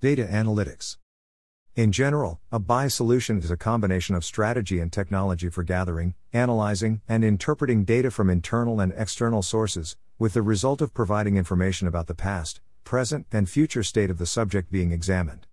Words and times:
Data 0.00 0.28
analytics. 0.30 0.96
In 1.74 1.90
general, 1.90 2.38
a 2.52 2.60
BI 2.60 2.86
solution 2.86 3.38
is 3.38 3.50
a 3.50 3.56
combination 3.56 4.14
of 4.14 4.24
strategy 4.24 4.78
and 4.78 4.92
technology 4.92 5.48
for 5.48 5.64
gathering, 5.64 6.14
analyzing, 6.32 7.00
and 7.08 7.24
interpreting 7.24 7.82
data 7.82 8.12
from 8.12 8.30
internal 8.30 8.78
and 8.78 8.94
external 8.96 9.42
sources, 9.42 9.96
with 10.16 10.34
the 10.34 10.42
result 10.42 10.80
of 10.80 10.94
providing 10.94 11.36
information 11.36 11.88
about 11.88 12.06
the 12.06 12.14
past, 12.14 12.60
present, 12.84 13.26
and 13.32 13.50
future 13.50 13.82
state 13.82 14.08
of 14.08 14.18
the 14.18 14.26
subject 14.26 14.70
being 14.70 14.92
examined. 14.92 15.48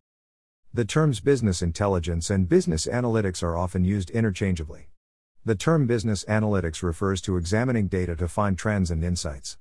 The 0.71 0.85
terms 0.85 1.21
business 1.21 1.63
intelligence 1.63 2.29
and 2.29 2.47
business 2.47 2.85
analytics 2.85 3.41
are 3.41 3.57
often 3.57 3.83
used 3.83 4.11
interchangeably. 4.11 4.89
The 5.43 5.55
term 5.55 5.87
business 5.87 6.23
analytics 6.25 6.83
refers 6.83 7.19
to 7.21 7.37
examining 7.37 7.87
data 7.87 8.15
to 8.17 8.27
find 8.27 8.59
trends 8.59 8.91
and 8.91 9.03
insights. 9.03 9.57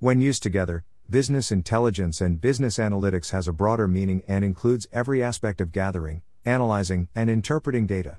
When 0.00 0.20
used 0.20 0.42
together, 0.42 0.84
business 1.10 1.52
intelligence 1.52 2.20
and 2.22 2.40
business 2.40 2.78
analytics 2.78 3.30
has 3.30 3.46
a 3.46 3.52
broader 3.52 3.86
meaning 3.86 4.22
and 4.26 4.44
includes 4.44 4.86
every 4.90 5.22
aspect 5.22 5.60
of 5.60 5.70
gathering, 5.70 6.22
analyzing, 6.46 7.08
and 7.14 7.28
interpreting 7.28 7.86
data. 7.86 8.18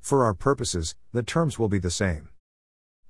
For 0.00 0.24
our 0.24 0.32
purposes, 0.32 0.94
the 1.12 1.24
terms 1.24 1.58
will 1.58 1.68
be 1.68 1.80
the 1.80 1.90
same. 1.90 2.28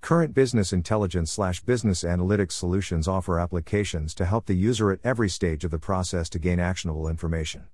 Current 0.00 0.32
business 0.32 0.72
intelligence 0.72 1.30
slash 1.30 1.60
business 1.60 2.02
analytics 2.02 2.52
solutions 2.52 3.06
offer 3.06 3.38
applications 3.38 4.14
to 4.14 4.24
help 4.24 4.46
the 4.46 4.56
user 4.56 4.90
at 4.90 5.00
every 5.04 5.28
stage 5.28 5.64
of 5.64 5.70
the 5.70 5.78
process 5.78 6.30
to 6.30 6.38
gain 6.38 6.58
actionable 6.58 7.06
information. 7.06 7.64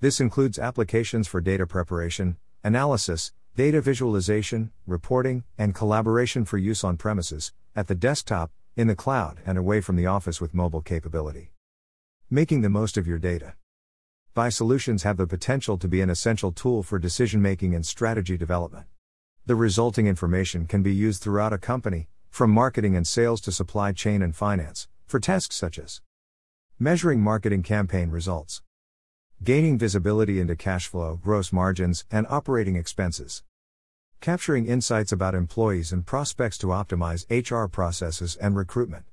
This 0.00 0.20
includes 0.20 0.58
applications 0.58 1.28
for 1.28 1.40
data 1.40 1.66
preparation, 1.66 2.36
analysis, 2.64 3.32
data 3.54 3.80
visualization, 3.80 4.72
reporting, 4.86 5.44
and 5.56 5.74
collaboration 5.74 6.44
for 6.44 6.58
use 6.58 6.82
on 6.82 6.96
premises, 6.96 7.52
at 7.76 7.86
the 7.86 7.94
desktop, 7.94 8.50
in 8.78 8.86
the 8.86 8.94
cloud, 8.94 9.40
and 9.44 9.58
away 9.58 9.80
from 9.80 9.96
the 9.96 10.06
office 10.06 10.40
with 10.40 10.54
mobile 10.54 10.80
capability. 10.80 11.50
Making 12.30 12.60
the 12.60 12.68
most 12.68 12.96
of 12.96 13.08
your 13.08 13.18
data. 13.18 13.54
BI 14.34 14.50
solutions 14.50 15.02
have 15.02 15.16
the 15.16 15.26
potential 15.26 15.76
to 15.78 15.88
be 15.88 16.00
an 16.00 16.08
essential 16.08 16.52
tool 16.52 16.84
for 16.84 16.96
decision 17.00 17.42
making 17.42 17.74
and 17.74 17.84
strategy 17.84 18.36
development. 18.36 18.86
The 19.46 19.56
resulting 19.56 20.06
information 20.06 20.64
can 20.66 20.84
be 20.84 20.94
used 20.94 21.20
throughout 21.20 21.52
a 21.52 21.58
company, 21.58 22.06
from 22.30 22.52
marketing 22.52 22.94
and 22.94 23.04
sales 23.04 23.40
to 23.40 23.50
supply 23.50 23.90
chain 23.90 24.22
and 24.22 24.36
finance, 24.36 24.86
for 25.06 25.18
tasks 25.18 25.56
such 25.56 25.76
as 25.76 26.00
measuring 26.78 27.20
marketing 27.20 27.64
campaign 27.64 28.10
results, 28.10 28.62
gaining 29.42 29.76
visibility 29.76 30.38
into 30.38 30.54
cash 30.54 30.86
flow, 30.86 31.18
gross 31.20 31.52
margins, 31.52 32.04
and 32.12 32.28
operating 32.30 32.76
expenses, 32.76 33.42
capturing 34.20 34.66
insights 34.66 35.12
about 35.12 35.34
employees 35.34 35.92
and 35.92 36.04
prospects 36.04 36.58
to 36.58 36.68
optimize 36.68 37.24
HR 37.30 37.68
processes 37.68 38.36
and 38.36 38.56
recruitment, 38.56 39.04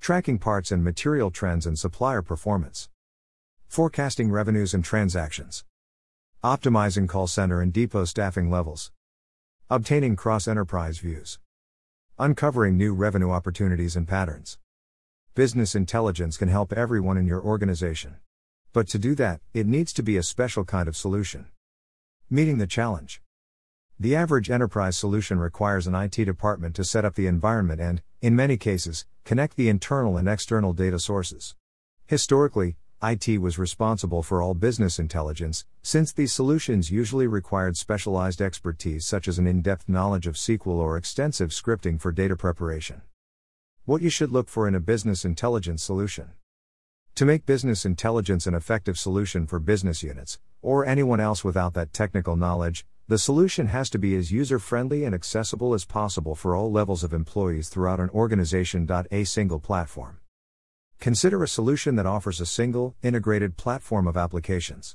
tracking 0.00 0.38
parts 0.38 0.70
and 0.70 0.84
material 0.84 1.30
trends 1.30 1.66
and 1.66 1.76
supplier 1.76 2.22
performance, 2.22 2.88
forecasting 3.66 4.30
revenues 4.30 4.72
and 4.72 4.84
transactions, 4.84 5.64
optimizing 6.44 7.08
call 7.08 7.26
center 7.26 7.60
and 7.60 7.72
depot 7.72 8.04
staffing 8.04 8.48
levels, 8.48 8.92
obtaining 9.68 10.14
cross 10.14 10.46
enterprise 10.46 10.98
views, 10.98 11.40
uncovering 12.18 12.76
new 12.76 12.94
revenue 12.94 13.30
opportunities 13.30 13.96
and 13.96 14.06
patterns. 14.06 14.58
Business 15.34 15.74
intelligence 15.74 16.36
can 16.36 16.48
help 16.48 16.72
everyone 16.72 17.16
in 17.16 17.26
your 17.26 17.42
organization. 17.42 18.16
But 18.72 18.86
to 18.88 18.98
do 18.98 19.16
that, 19.16 19.40
it 19.54 19.66
needs 19.66 19.92
to 19.94 20.02
be 20.02 20.16
a 20.16 20.22
special 20.22 20.64
kind 20.64 20.86
of 20.86 20.96
solution. 20.96 21.46
Meeting 22.28 22.58
the 22.58 22.66
challenge. 22.68 23.20
The 24.02 24.16
average 24.16 24.48
enterprise 24.48 24.96
solution 24.96 25.38
requires 25.38 25.86
an 25.86 25.94
IT 25.94 26.24
department 26.24 26.74
to 26.76 26.84
set 26.84 27.04
up 27.04 27.16
the 27.16 27.26
environment 27.26 27.82
and, 27.82 28.00
in 28.22 28.34
many 28.34 28.56
cases, 28.56 29.04
connect 29.26 29.56
the 29.56 29.68
internal 29.68 30.16
and 30.16 30.26
external 30.26 30.72
data 30.72 30.98
sources. 30.98 31.54
Historically, 32.06 32.78
IT 33.02 33.42
was 33.42 33.58
responsible 33.58 34.22
for 34.22 34.40
all 34.40 34.54
business 34.54 34.98
intelligence, 34.98 35.66
since 35.82 36.14
these 36.14 36.32
solutions 36.32 36.90
usually 36.90 37.26
required 37.26 37.76
specialized 37.76 38.40
expertise 38.40 39.04
such 39.04 39.28
as 39.28 39.38
an 39.38 39.46
in 39.46 39.60
depth 39.60 39.86
knowledge 39.86 40.26
of 40.26 40.36
SQL 40.36 40.78
or 40.78 40.96
extensive 40.96 41.50
scripting 41.50 42.00
for 42.00 42.10
data 42.10 42.36
preparation. 42.36 43.02
What 43.84 44.00
you 44.00 44.08
should 44.08 44.32
look 44.32 44.48
for 44.48 44.66
in 44.66 44.74
a 44.74 44.80
business 44.80 45.26
intelligence 45.26 45.82
solution. 45.82 46.30
To 47.16 47.26
make 47.26 47.44
business 47.44 47.84
intelligence 47.84 48.46
an 48.46 48.54
effective 48.54 48.98
solution 48.98 49.46
for 49.46 49.58
business 49.58 50.02
units, 50.02 50.38
or 50.62 50.86
anyone 50.86 51.20
else 51.20 51.44
without 51.44 51.74
that 51.74 51.92
technical 51.92 52.34
knowledge, 52.34 52.86
the 53.10 53.18
solution 53.18 53.66
has 53.66 53.90
to 53.90 53.98
be 53.98 54.14
as 54.14 54.30
user 54.30 54.60
friendly 54.60 55.02
and 55.02 55.16
accessible 55.16 55.74
as 55.74 55.84
possible 55.84 56.36
for 56.36 56.54
all 56.54 56.70
levels 56.70 57.02
of 57.02 57.12
employees 57.12 57.68
throughout 57.68 57.98
an 57.98 58.08
organization. 58.10 58.88
A 59.10 59.24
single 59.24 59.58
platform. 59.58 60.20
Consider 61.00 61.42
a 61.42 61.48
solution 61.48 61.96
that 61.96 62.06
offers 62.06 62.40
a 62.40 62.46
single, 62.46 62.94
integrated 63.02 63.56
platform 63.56 64.06
of 64.06 64.16
applications. 64.16 64.94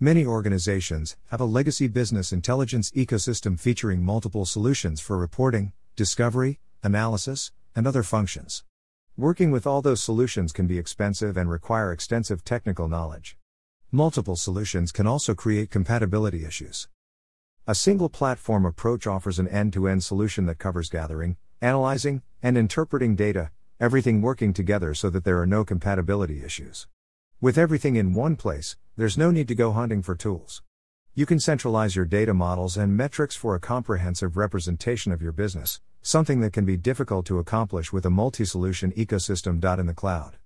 Many 0.00 0.24
organizations 0.24 1.18
have 1.26 1.42
a 1.42 1.44
legacy 1.44 1.86
business 1.86 2.32
intelligence 2.32 2.90
ecosystem 2.92 3.60
featuring 3.60 4.02
multiple 4.02 4.46
solutions 4.46 5.02
for 5.02 5.18
reporting, 5.18 5.74
discovery, 5.96 6.60
analysis, 6.82 7.52
and 7.76 7.86
other 7.86 8.02
functions. 8.02 8.64
Working 9.18 9.50
with 9.50 9.66
all 9.66 9.82
those 9.82 10.02
solutions 10.02 10.52
can 10.52 10.66
be 10.66 10.78
expensive 10.78 11.36
and 11.36 11.50
require 11.50 11.92
extensive 11.92 12.42
technical 12.42 12.88
knowledge. 12.88 13.36
Multiple 13.92 14.36
solutions 14.36 14.92
can 14.92 15.06
also 15.06 15.34
create 15.34 15.70
compatibility 15.70 16.46
issues. 16.46 16.88
A 17.70 17.74
single 17.76 18.08
platform 18.08 18.66
approach 18.66 19.06
offers 19.06 19.38
an 19.38 19.46
end 19.46 19.72
to 19.74 19.86
end 19.86 20.02
solution 20.02 20.46
that 20.46 20.58
covers 20.58 20.90
gathering, 20.90 21.36
analyzing, 21.60 22.22
and 22.42 22.58
interpreting 22.58 23.14
data, 23.14 23.52
everything 23.78 24.20
working 24.20 24.52
together 24.52 24.92
so 24.92 25.08
that 25.08 25.22
there 25.22 25.38
are 25.38 25.46
no 25.46 25.64
compatibility 25.64 26.42
issues. 26.42 26.88
With 27.40 27.56
everything 27.56 27.94
in 27.94 28.12
one 28.12 28.34
place, 28.34 28.76
there's 28.96 29.16
no 29.16 29.30
need 29.30 29.46
to 29.46 29.54
go 29.54 29.70
hunting 29.70 30.02
for 30.02 30.16
tools. 30.16 30.62
You 31.14 31.26
can 31.26 31.38
centralize 31.38 31.94
your 31.94 32.06
data 32.06 32.34
models 32.34 32.76
and 32.76 32.96
metrics 32.96 33.36
for 33.36 33.54
a 33.54 33.60
comprehensive 33.60 34.36
representation 34.36 35.12
of 35.12 35.22
your 35.22 35.30
business, 35.30 35.80
something 36.02 36.40
that 36.40 36.52
can 36.52 36.64
be 36.64 36.76
difficult 36.76 37.24
to 37.26 37.38
accomplish 37.38 37.92
with 37.92 38.04
a 38.04 38.10
multi 38.10 38.44
solution 38.44 38.90
ecosystem. 38.96 39.64
In 39.78 39.86
the 39.86 39.94
cloud. 39.94 40.38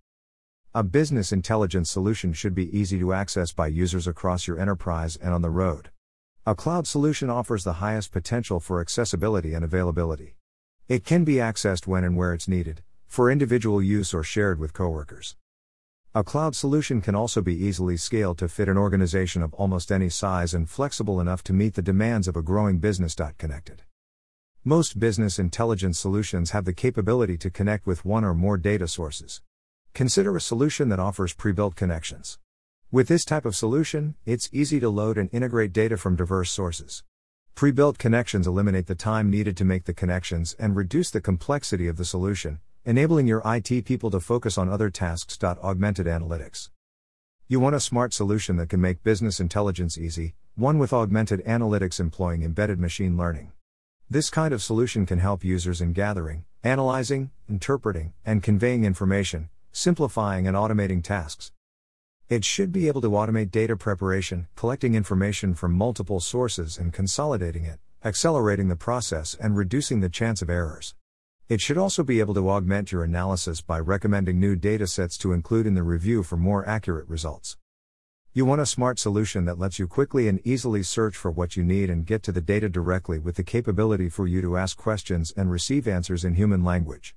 A 0.75 0.83
business 0.83 1.33
intelligence 1.33 1.91
solution 1.91 2.35
should 2.35 2.55
be 2.55 2.79
easy 2.79 2.99
to 2.99 3.15
access 3.15 3.51
by 3.51 3.69
users 3.69 4.07
across 4.07 4.47
your 4.47 4.61
enterprise 4.61 5.17
and 5.17 5.33
on 5.33 5.41
the 5.41 5.49
road. 5.49 5.89
A 6.47 6.55
cloud 6.55 6.87
solution 6.87 7.31
offers 7.31 7.65
the 7.65 7.81
highest 7.81 8.13
potential 8.13 8.61
for 8.61 8.83
accessibility 8.83 9.55
and 9.55 9.65
availability. 9.65 10.37
It 10.89 11.03
can 11.03 11.25
be 11.25 11.37
accessed 11.37 11.87
when 11.87 12.05
and 12.05 12.19
where 12.19 12.35
it's 12.35 12.47
needed, 12.47 12.83
for 13.07 13.31
individual 13.31 13.83
use 13.83 14.13
or 14.13 14.23
shared 14.23 14.59
with 14.59 14.75
coworkers. 14.75 15.37
A 16.15 16.23
cloud 16.23 16.55
solution 16.55 17.01
can 17.01 17.15
also 17.15 17.41
be 17.41 17.57
easily 17.57 17.97
scaled 17.97 18.37
to 18.39 18.49
fit 18.49 18.69
an 18.69 18.77
organization 18.77 19.43
of 19.43 19.55
almost 19.55 19.91
any 19.91 20.11
size 20.11 20.53
and 20.53 20.69
flexible 20.69 21.19
enough 21.19 21.43
to 21.45 21.55
meet 21.55 21.77
the 21.77 21.81
demands 21.81 22.29
of 22.29 22.37
a 22.37 22.43
growing 22.43 22.79
business. 22.79 23.17
Connected. 23.39 23.81
Most 24.65 25.01
business 25.01 25.39
intelligence 25.39 25.99
solutions 25.99 26.51
have 26.51 26.67
the 26.67 26.75
capability 26.75 27.39
to 27.39 27.51
connect 27.51 27.87
with 27.87 28.05
one 28.05 28.23
or 28.23 28.35
more 28.35 28.59
data 28.59 28.87
sources. 28.87 29.41
Consider 29.95 30.37
a 30.37 30.43
solution 30.43 30.91
that 30.91 31.01
offers 31.01 31.33
pre 31.33 31.53
built 31.53 31.75
connections. 31.75 32.39
With 32.91 33.09
this 33.09 33.25
type 33.25 33.45
of 33.45 33.57
solution, 33.57 34.15
it's 34.25 34.49
easy 34.53 34.79
to 34.81 34.89
load 34.89 35.19
and 35.19 35.29
integrate 35.33 35.73
data 35.73 35.97
from 35.97 36.17
diverse 36.17 36.51
sources. 36.51 37.03
Pre 37.55 37.71
built 37.71 37.99
connections 37.99 38.47
eliminate 38.47 38.87
the 38.87 38.95
time 38.95 39.31
needed 39.31 39.57
to 39.57 39.65
make 39.65 39.85
the 39.85 39.95
connections 39.95 40.55
and 40.59 40.77
reduce 40.77 41.11
the 41.11 41.21
complexity 41.21 41.89
of 41.89 41.97
the 41.97 42.05
solution, 42.05 42.61
enabling 42.85 43.27
your 43.27 43.43
IT 43.45 43.85
people 43.85 44.11
to 44.11 44.21
focus 44.21 44.59
on 44.59 44.69
other 44.69 44.91
tasks. 44.91 45.39
Augmented 45.43 46.07
analytics. 46.07 46.71
You 47.49 47.61
want 47.61 47.75
a 47.75 47.81
smart 47.81 48.13
solution 48.13 48.57
that 48.57 48.69
can 48.69 48.81
make 48.81 49.03
business 49.03 49.41
intelligence 49.41 49.99
easy, 49.99 50.35
one 50.55 50.79
with 50.79 50.93
augmented 50.93 51.45
analytics 51.45 52.01
employing 52.01 52.43
embedded 52.43 52.79
machine 52.79 53.17
learning. 53.17 53.53
This 54.09 54.31
kind 54.31 54.55
of 54.55 54.63
solution 54.63 55.07
can 55.07 55.19
help 55.19 55.43
users 55.43 55.81
in 55.81 55.93
gathering, 55.93 56.45
analyzing, 56.63 57.31
interpreting, 57.49 58.13
and 58.25 58.43
conveying 58.43 58.85
information, 58.85 59.49
simplifying 59.73 60.47
and 60.47 60.57
automating 60.57 61.03
tasks. 61.03 61.53
It 62.35 62.45
should 62.45 62.73
be 62.73 62.89
able 62.89 63.01
to 63.03 63.11
automate 63.11 63.53
data 63.53 63.77
preparation, 63.77 64.49
collecting 64.57 64.97
information 64.97 65.55
from 65.55 65.73
multiple 65.73 66.19
sources 66.19 66.77
and 66.79 66.93
consolidating 66.93 67.65
it, 67.65 67.79
accelerating 68.05 68.67
the 68.67 68.75
process 68.75 69.37
and 69.41 69.57
reducing 69.57 70.01
the 70.01 70.09
chance 70.09 70.43
of 70.43 70.51
errors. 70.51 70.97
It 71.49 71.61
should 71.61 71.79
also 71.79 72.03
be 72.03 72.19
able 72.19 72.35
to 72.35 72.51
augment 72.51 72.91
your 72.91 73.05
analysis 73.05 73.61
by 73.61 73.79
recommending 73.79 74.41
new 74.41 74.57
datasets 74.57 75.17
to 75.19 75.33
include 75.33 75.65
in 75.65 75.75
the 75.75 75.85
review 75.85 76.25
for 76.25 76.37
more 76.37 76.69
accurate 76.69 77.09
results. 77.09 77.57
You 78.33 78.45
want 78.45 78.61
a 78.61 78.67
smart 78.67 78.99
solution 78.99 79.45
that 79.45 79.61
lets 79.61 79.79
you 79.79 79.87
quickly 79.87 80.27
and 80.27 80.45
easily 80.45 80.83
search 80.83 81.17
for 81.17 81.31
what 81.31 81.57
you 81.57 81.63
need 81.63 81.89
and 81.89 82.05
get 82.05 82.25
to 82.25 82.33
the 82.33 82.41
data 82.41 82.69
directly 82.69 83.21
with 83.21 83.37
the 83.37 83.45
capability 83.45 84.09
for 84.09 84.27
you 84.27 84.43
to 84.43 84.57
ask 84.57 84.77
questions 84.77 85.33
and 85.37 85.53
receive 85.53 85.87
answers 85.87 86.25
in 86.25 86.35
human 86.35 86.65
language. 86.65 87.15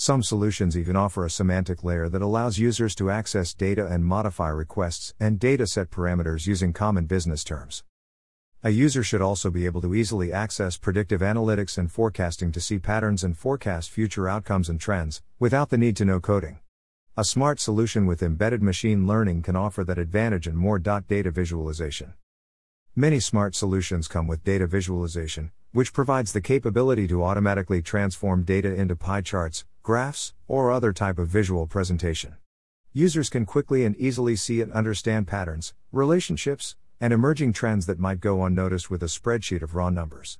Some 0.00 0.22
solutions 0.22 0.78
even 0.78 0.94
offer 0.94 1.24
a 1.24 1.30
semantic 1.30 1.82
layer 1.82 2.08
that 2.08 2.22
allows 2.22 2.56
users 2.56 2.94
to 2.94 3.10
access 3.10 3.52
data 3.52 3.84
and 3.84 4.04
modify 4.04 4.48
requests 4.48 5.12
and 5.18 5.40
dataset 5.40 5.86
parameters 5.86 6.46
using 6.46 6.72
common 6.72 7.06
business 7.06 7.42
terms. 7.42 7.82
A 8.62 8.70
user 8.70 9.02
should 9.02 9.20
also 9.20 9.50
be 9.50 9.66
able 9.66 9.80
to 9.80 9.96
easily 9.96 10.32
access 10.32 10.76
predictive 10.76 11.20
analytics 11.20 11.76
and 11.78 11.90
forecasting 11.90 12.52
to 12.52 12.60
see 12.60 12.78
patterns 12.78 13.24
and 13.24 13.36
forecast 13.36 13.90
future 13.90 14.28
outcomes 14.28 14.68
and 14.68 14.80
trends, 14.80 15.20
without 15.40 15.70
the 15.70 15.76
need 15.76 15.96
to 15.96 16.04
know 16.04 16.20
coding. 16.20 16.60
A 17.16 17.24
smart 17.24 17.58
solution 17.58 18.06
with 18.06 18.22
embedded 18.22 18.62
machine 18.62 19.04
learning 19.04 19.42
can 19.42 19.56
offer 19.56 19.82
that 19.82 19.98
advantage 19.98 20.46
and 20.46 20.56
more. 20.56 20.78
Data 20.78 21.32
visualization. 21.32 22.14
Many 22.94 23.18
smart 23.18 23.56
solutions 23.56 24.06
come 24.06 24.28
with 24.28 24.44
data 24.44 24.68
visualization, 24.68 25.50
which 25.72 25.92
provides 25.92 26.32
the 26.32 26.40
capability 26.40 27.08
to 27.08 27.24
automatically 27.24 27.82
transform 27.82 28.44
data 28.44 28.72
into 28.72 28.94
pie 28.94 29.22
charts, 29.22 29.64
graphs, 29.88 30.34
or 30.46 30.70
other 30.70 30.92
type 30.92 31.18
of 31.18 31.28
visual 31.28 31.66
presentation. 31.66 32.36
Users 32.92 33.30
can 33.30 33.46
quickly 33.46 33.86
and 33.86 33.96
easily 33.96 34.36
see 34.36 34.60
and 34.60 34.70
understand 34.74 35.26
patterns, 35.26 35.72
relationships, 35.92 36.76
and 37.00 37.10
emerging 37.10 37.54
trends 37.54 37.86
that 37.86 37.98
might 37.98 38.20
go 38.20 38.44
unnoticed 38.44 38.90
with 38.90 39.02
a 39.02 39.06
spreadsheet 39.06 39.62
of 39.62 39.74
raw 39.74 39.88
numbers. 39.88 40.38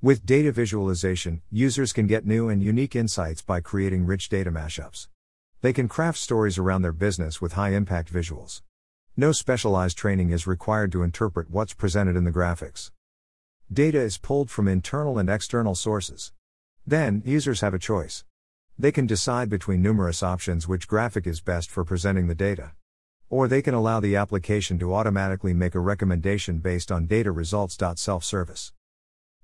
With 0.00 0.24
data 0.24 0.52
visualization, 0.52 1.42
users 1.50 1.92
can 1.92 2.06
get 2.06 2.24
new 2.24 2.48
and 2.48 2.62
unique 2.62 2.96
insights 2.96 3.42
by 3.42 3.60
creating 3.60 4.06
rich 4.06 4.30
data 4.30 4.50
mashups. 4.50 5.06
They 5.60 5.74
can 5.74 5.86
craft 5.86 6.16
stories 6.16 6.56
around 6.56 6.80
their 6.80 6.92
business 6.92 7.42
with 7.42 7.52
high 7.52 7.74
impact 7.74 8.10
visuals. 8.10 8.62
No 9.18 9.32
specialized 9.32 9.98
training 9.98 10.30
is 10.30 10.46
required 10.46 10.92
to 10.92 11.02
interpret 11.02 11.50
what's 11.50 11.74
presented 11.74 12.16
in 12.16 12.24
the 12.24 12.32
graphics. 12.32 12.90
Data 13.70 14.00
is 14.00 14.16
pulled 14.16 14.50
from 14.50 14.66
internal 14.66 15.18
and 15.18 15.28
external 15.28 15.74
sources. 15.74 16.32
Then, 16.86 17.22
users 17.26 17.60
have 17.60 17.74
a 17.74 17.78
choice. 17.78 18.24
They 18.82 18.90
can 18.90 19.06
decide 19.06 19.48
between 19.48 19.80
numerous 19.80 20.24
options 20.24 20.66
which 20.66 20.88
graphic 20.88 21.24
is 21.24 21.40
best 21.40 21.70
for 21.70 21.84
presenting 21.84 22.26
the 22.26 22.34
data. 22.34 22.72
Or 23.30 23.46
they 23.46 23.62
can 23.62 23.74
allow 23.74 24.00
the 24.00 24.16
application 24.16 24.76
to 24.80 24.92
automatically 24.92 25.54
make 25.54 25.76
a 25.76 25.78
recommendation 25.78 26.58
based 26.58 26.90
on 26.90 27.06
data 27.06 27.30
results. 27.30 27.78
Self 27.94 28.24
service. 28.24 28.72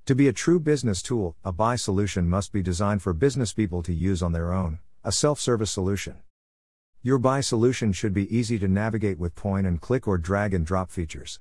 To 0.07 0.17
be 0.17 0.27
a 0.27 0.33
true 0.33 0.59
business 0.59 1.03
tool, 1.03 1.37
a 1.45 1.53
BI 1.53 1.77
solution 1.77 2.29
must 2.29 2.53
be 2.53 2.65
designed 2.65 3.01
for 3.01 3.13
business 3.13 3.53
people 3.53 3.81
to 3.85 3.95
use 3.95 4.25
on 4.25 4.33
their 4.33 4.53
own 4.53 4.81
a 5.05 5.13
self 5.13 5.39
service 5.39 5.71
solution. 5.71 6.17
Your 7.03 7.19
BI 7.19 7.41
solution 7.41 7.93
should 7.93 8.13
be 8.13 8.37
easy 8.37 8.59
to 8.59 8.67
navigate 8.67 9.21
with 9.21 9.37
point 9.37 9.69
and 9.69 9.81
click 9.81 10.09
or 10.09 10.19
drag 10.19 10.53
and 10.53 10.67
drop 10.67 10.91
features. 10.91 11.39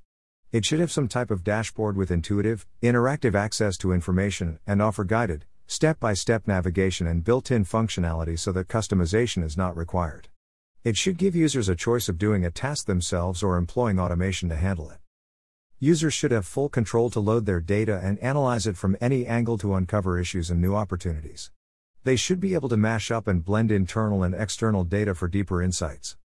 It 0.52 0.66
should 0.66 0.82
have 0.82 0.92
some 0.92 1.08
type 1.08 1.32
of 1.32 1.44
dashboard 1.44 1.98
with 1.98 2.12
intuitive, 2.12 2.68
interactive 2.84 3.34
access 3.34 3.76
to 3.80 3.92
information 3.92 4.60
and 4.68 4.84
offer 4.84 5.04
guided, 5.04 5.46
step 5.70 6.00
by 6.00 6.14
step 6.14 6.48
navigation 6.48 7.08
and 7.08 7.26
built 7.26 7.52
in 7.52 7.66
functionality 7.66 8.40
so 8.40 8.54
that 8.54 8.70
customization 8.70 9.44
is 9.44 9.58
not 9.58 9.76
required. 9.76 10.30
It 10.86 10.96
should 10.96 11.18
give 11.18 11.36
users 11.36 11.68
a 11.68 11.76
choice 11.76 12.08
of 12.08 12.18
doing 12.18 12.46
a 12.46 12.52
task 12.52 12.86
themselves 12.86 13.44
or 13.44 13.58
employing 13.58 14.00
automation 14.00 14.48
to 14.48 14.56
handle 14.56 14.90
it. 14.90 15.00
Users 15.80 16.14
should 16.14 16.32
have 16.32 16.48
full 16.48 16.70
control 16.70 17.10
to 17.10 17.20
load 17.20 17.46
their 17.46 17.60
data 17.60 18.00
and 18.02 18.18
analyze 18.20 18.66
it 18.66 18.78
from 18.78 18.96
any 19.02 19.28
angle 19.28 19.58
to 19.58 19.76
uncover 19.76 20.18
issues 20.18 20.50
and 20.50 20.62
new 20.62 20.74
opportunities. 20.74 21.52
They 22.06 22.16
should 22.16 22.40
be 22.40 22.54
able 22.54 22.70
to 22.70 22.78
mash 22.78 23.12
up 23.12 23.28
and 23.28 23.44
blend 23.44 23.70
internal 23.70 24.24
and 24.24 24.34
external 24.34 24.86
data 24.86 25.14
for 25.14 25.28
deeper 25.28 25.62
insights. 25.62 26.16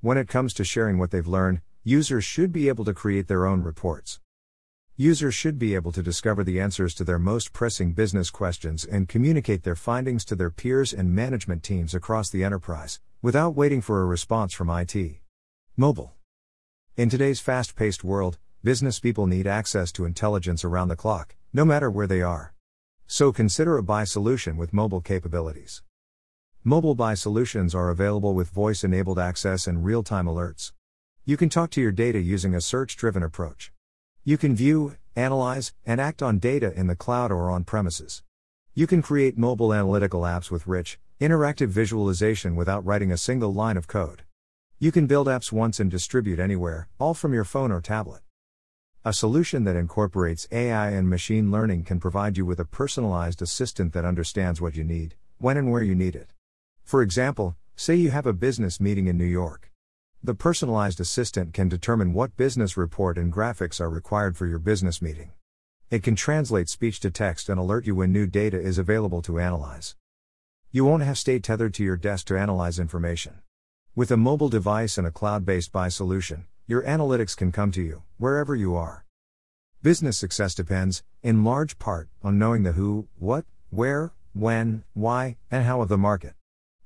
When 0.00 0.18
it 0.18 0.26
comes 0.26 0.52
to 0.54 0.64
sharing 0.64 0.98
what 0.98 1.12
they've 1.12 1.24
learned, 1.24 1.60
users 1.84 2.24
should 2.24 2.52
be 2.52 2.66
able 2.66 2.84
to 2.84 2.92
create 2.92 3.28
their 3.28 3.46
own 3.46 3.62
reports. 3.62 4.18
Users 5.00 5.32
should 5.32 5.60
be 5.60 5.76
able 5.76 5.92
to 5.92 6.02
discover 6.02 6.42
the 6.42 6.58
answers 6.58 6.92
to 6.92 7.04
their 7.04 7.20
most 7.20 7.52
pressing 7.52 7.92
business 7.92 8.30
questions 8.30 8.84
and 8.84 9.08
communicate 9.08 9.62
their 9.62 9.76
findings 9.76 10.24
to 10.24 10.34
their 10.34 10.50
peers 10.50 10.92
and 10.92 11.14
management 11.14 11.62
teams 11.62 11.94
across 11.94 12.30
the 12.30 12.42
enterprise, 12.42 12.98
without 13.22 13.54
waiting 13.54 13.80
for 13.80 14.02
a 14.02 14.06
response 14.06 14.52
from 14.52 14.68
IT. 14.68 15.20
Mobile. 15.76 16.14
In 16.96 17.08
today's 17.08 17.38
fast 17.38 17.76
paced 17.76 18.02
world, 18.02 18.38
business 18.64 18.98
people 18.98 19.28
need 19.28 19.46
access 19.46 19.92
to 19.92 20.04
intelligence 20.04 20.64
around 20.64 20.88
the 20.88 20.96
clock, 20.96 21.36
no 21.52 21.64
matter 21.64 21.88
where 21.88 22.08
they 22.08 22.20
are. 22.20 22.52
So 23.06 23.30
consider 23.30 23.78
a 23.78 23.84
BI 23.84 24.02
solution 24.02 24.56
with 24.56 24.72
mobile 24.72 25.00
capabilities. 25.00 25.84
Mobile 26.64 26.96
BI 26.96 27.14
solutions 27.14 27.72
are 27.72 27.90
available 27.90 28.34
with 28.34 28.50
voice 28.50 28.82
enabled 28.82 29.20
access 29.20 29.68
and 29.68 29.84
real 29.84 30.02
time 30.02 30.26
alerts. 30.26 30.72
You 31.24 31.36
can 31.36 31.50
talk 31.50 31.70
to 31.70 31.80
your 31.80 31.92
data 31.92 32.18
using 32.18 32.52
a 32.52 32.60
search 32.60 32.96
driven 32.96 33.22
approach. 33.22 33.70
You 34.28 34.36
can 34.36 34.54
view, 34.54 34.94
analyze, 35.16 35.72
and 35.86 36.02
act 36.02 36.22
on 36.22 36.38
data 36.38 36.70
in 36.74 36.86
the 36.86 36.94
cloud 36.94 37.32
or 37.32 37.48
on 37.48 37.64
premises. 37.64 38.22
You 38.74 38.86
can 38.86 39.00
create 39.00 39.38
mobile 39.38 39.72
analytical 39.72 40.20
apps 40.20 40.50
with 40.50 40.66
rich, 40.66 40.98
interactive 41.18 41.68
visualization 41.68 42.54
without 42.54 42.84
writing 42.84 43.10
a 43.10 43.16
single 43.16 43.54
line 43.54 43.78
of 43.78 43.86
code. 43.86 44.24
You 44.78 44.92
can 44.92 45.06
build 45.06 45.28
apps 45.28 45.50
once 45.50 45.80
and 45.80 45.90
distribute 45.90 46.38
anywhere, 46.38 46.88
all 46.98 47.14
from 47.14 47.32
your 47.32 47.46
phone 47.46 47.72
or 47.72 47.80
tablet. 47.80 48.20
A 49.02 49.14
solution 49.14 49.64
that 49.64 49.76
incorporates 49.76 50.46
AI 50.52 50.90
and 50.90 51.08
machine 51.08 51.50
learning 51.50 51.84
can 51.84 51.98
provide 51.98 52.36
you 52.36 52.44
with 52.44 52.60
a 52.60 52.66
personalized 52.66 53.40
assistant 53.40 53.94
that 53.94 54.04
understands 54.04 54.60
what 54.60 54.76
you 54.76 54.84
need, 54.84 55.14
when 55.38 55.56
and 55.56 55.72
where 55.72 55.82
you 55.82 55.94
need 55.94 56.14
it. 56.14 56.34
For 56.84 57.00
example, 57.00 57.56
say 57.76 57.94
you 57.94 58.10
have 58.10 58.26
a 58.26 58.34
business 58.34 58.78
meeting 58.78 59.06
in 59.06 59.16
New 59.16 59.24
York. 59.24 59.72
The 60.24 60.34
personalized 60.34 60.98
assistant 60.98 61.54
can 61.54 61.68
determine 61.68 62.12
what 62.12 62.36
business 62.36 62.76
report 62.76 63.16
and 63.16 63.32
graphics 63.32 63.80
are 63.80 63.88
required 63.88 64.36
for 64.36 64.48
your 64.48 64.58
business 64.58 65.00
meeting. 65.00 65.30
It 65.90 66.02
can 66.02 66.16
translate 66.16 66.68
speech 66.68 66.98
to 67.00 67.10
text 67.10 67.48
and 67.48 67.58
alert 67.58 67.86
you 67.86 67.94
when 67.94 68.12
new 68.12 68.26
data 68.26 68.60
is 68.60 68.78
available 68.78 69.22
to 69.22 69.38
analyze. 69.38 69.94
You 70.72 70.84
won't 70.84 71.04
have 71.04 71.14
to 71.14 71.20
stay 71.20 71.38
tethered 71.38 71.72
to 71.74 71.84
your 71.84 71.96
desk 71.96 72.26
to 72.26 72.38
analyze 72.38 72.80
information. 72.80 73.38
With 73.94 74.10
a 74.10 74.16
mobile 74.16 74.48
device 74.48 74.98
and 74.98 75.06
a 75.06 75.12
cloud 75.12 75.46
based 75.46 75.70
BI 75.70 75.88
solution, 75.88 76.46
your 76.66 76.82
analytics 76.82 77.36
can 77.36 77.52
come 77.52 77.70
to 77.72 77.82
you, 77.82 78.02
wherever 78.16 78.56
you 78.56 78.74
are. 78.74 79.04
Business 79.82 80.18
success 80.18 80.52
depends, 80.52 81.04
in 81.22 81.44
large 81.44 81.78
part, 81.78 82.08
on 82.24 82.40
knowing 82.40 82.64
the 82.64 82.72
who, 82.72 83.06
what, 83.18 83.44
where, 83.70 84.12
when, 84.34 84.82
why, 84.94 85.36
and 85.48 85.64
how 85.64 85.80
of 85.80 85.88
the 85.88 85.96
market. 85.96 86.34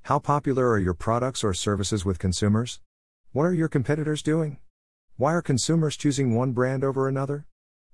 How 0.03 0.19
popular 0.19 0.69
are 0.69 0.79
your 0.79 0.95
products 0.95 1.43
or 1.43 1.55
services 1.55 2.05
with 2.05 2.19
consumers? 2.19 2.81
What 3.35 3.45
are 3.45 3.55
your 3.55 3.69
competitors 3.69 4.23
doing? 4.23 4.59
Why 5.17 5.33
are 5.33 5.41
consumers 5.41 5.97
choosing 5.97 6.35
one 6.35 6.53
brand 6.53 6.85
over 6.85 7.09
another? 7.09 7.47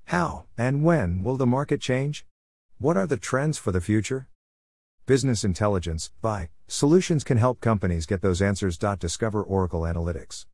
How 0.06 0.46
and 0.58 0.82
when 0.82 1.22
will 1.22 1.36
the 1.36 1.46
market 1.46 1.80
change? 1.80 2.26
What 2.78 2.96
are 2.96 3.06
the 3.06 3.16
trends 3.16 3.56
for 3.56 3.70
the 3.70 3.80
future? 3.80 4.26
Business 5.06 5.44
Intelligence 5.44 6.10
BI 6.20 6.48
Solutions 6.66 7.22
can 7.22 7.36
help 7.36 7.60
companies 7.60 8.04
get 8.04 8.20
those 8.20 8.42
answers. 8.42 8.76
Discover 8.76 9.44
Oracle 9.44 9.82
Analytics. 9.82 10.46